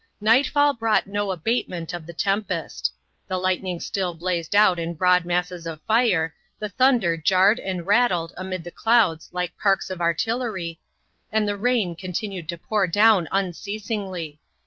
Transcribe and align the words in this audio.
Night 0.19 0.47
fall 0.47 0.73
brought 0.73 1.05
no 1.05 1.29
abatement 1.29 1.93
of 1.93 2.07
the 2.07 2.11
tempest. 2.13 2.91
The 3.27 3.37
lightning 3.37 3.79
still 3.79 4.15
blazed 4.15 4.55
out 4.55 4.79
in 4.79 4.95
broad 4.95 5.25
masses 5.25 5.67
of 5.67 5.79
fire, 5.83 6.33
the 6.57 6.69
thunder 6.69 7.17
jarred 7.17 7.59
and 7.59 7.85
rattled 7.85 8.33
amid 8.35 8.63
the 8.63 8.71
clouds 8.71 9.29
like 9.31 9.55
parks 9.59 9.91
of 9.91 10.01
artillery, 10.01 10.79
and 11.31 11.47
the 11.47 11.55
rain 11.55 11.95
continued 11.95 12.49
to 12.49 12.57
pour 12.57 12.87
down 12.87 13.27
unceasingly. 13.31 14.39